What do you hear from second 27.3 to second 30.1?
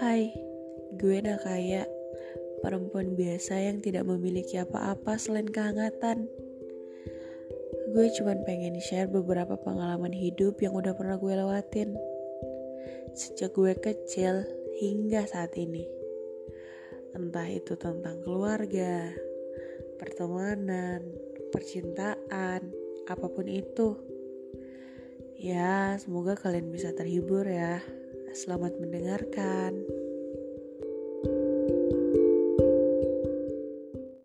ya. Selamat mendengarkan.